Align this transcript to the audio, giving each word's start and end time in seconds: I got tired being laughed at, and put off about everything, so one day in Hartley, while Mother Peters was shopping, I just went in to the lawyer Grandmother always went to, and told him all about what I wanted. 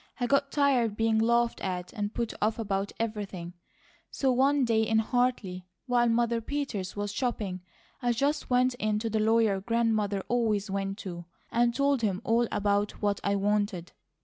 I 0.19 0.25
got 0.25 0.51
tired 0.51 0.97
being 0.97 1.19
laughed 1.19 1.61
at, 1.61 1.93
and 1.93 2.11
put 2.11 2.33
off 2.41 2.57
about 2.57 2.91
everything, 2.99 3.53
so 4.09 4.31
one 4.31 4.65
day 4.65 4.81
in 4.81 4.97
Hartley, 4.97 5.67
while 5.85 6.09
Mother 6.09 6.41
Peters 6.41 6.95
was 6.95 7.13
shopping, 7.13 7.61
I 8.01 8.11
just 8.11 8.49
went 8.49 8.73
in 8.79 8.97
to 8.97 9.11
the 9.11 9.19
lawyer 9.19 9.61
Grandmother 9.61 10.23
always 10.27 10.71
went 10.71 10.97
to, 11.05 11.25
and 11.51 11.75
told 11.75 12.01
him 12.01 12.19
all 12.23 12.47
about 12.51 12.99
what 13.03 13.21
I 13.23 13.35
wanted. 13.35 13.91